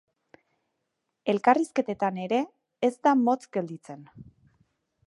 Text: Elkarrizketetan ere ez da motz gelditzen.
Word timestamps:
Elkarrizketetan 1.33 2.17
ere 2.25 2.41
ez 2.89 2.93
da 3.05 3.17
motz 3.21 3.41
gelditzen. 3.59 4.05